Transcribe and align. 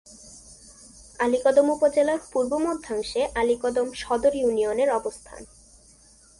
আলীকদম 1.19 1.67
উপজেলার 1.69 2.19
পূর্ব-মধ্যাংশে 2.31 3.21
আলীকদম 3.35 3.87
সদর 3.93 4.33
ইউনিয়নের 4.35 4.89
অবস্থান। 4.89 5.41